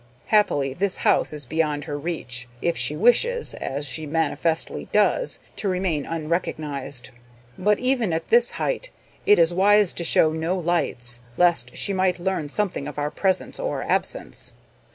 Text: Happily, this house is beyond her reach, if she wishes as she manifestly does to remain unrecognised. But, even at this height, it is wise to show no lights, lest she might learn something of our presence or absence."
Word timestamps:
Happily, 0.33 0.73
this 0.73 0.97
house 1.05 1.31
is 1.31 1.45
beyond 1.45 1.83
her 1.83 1.95
reach, 1.95 2.47
if 2.59 2.75
she 2.75 2.95
wishes 2.95 3.53
as 3.53 3.85
she 3.85 4.07
manifestly 4.07 4.85
does 4.91 5.39
to 5.57 5.69
remain 5.69 6.07
unrecognised. 6.07 7.11
But, 7.55 7.77
even 7.77 8.11
at 8.11 8.29
this 8.29 8.53
height, 8.53 8.89
it 9.27 9.37
is 9.37 9.53
wise 9.53 9.93
to 9.93 10.03
show 10.03 10.31
no 10.31 10.57
lights, 10.57 11.19
lest 11.37 11.77
she 11.77 11.93
might 11.93 12.17
learn 12.17 12.49
something 12.49 12.87
of 12.87 12.97
our 12.97 13.11
presence 13.11 13.59
or 13.59 13.83
absence." 13.83 14.53